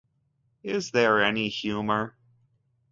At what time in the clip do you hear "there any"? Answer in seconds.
0.89-1.47